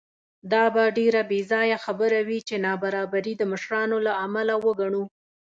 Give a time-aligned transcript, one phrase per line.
[0.53, 5.03] دا به ډېره بېځایه خبره وي چې نابرابري د مشرانو له امله وګڼو.